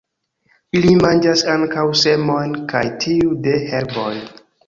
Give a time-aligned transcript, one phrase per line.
[0.79, 4.13] Ili manĝas ankaŭ semojn kiaj tiuj de herboj.